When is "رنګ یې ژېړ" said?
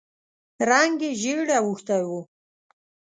0.69-1.47